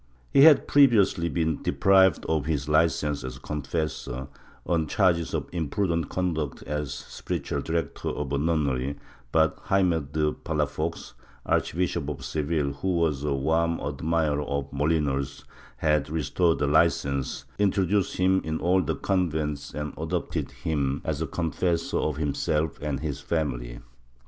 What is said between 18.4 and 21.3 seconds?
in all the convents and adopted him as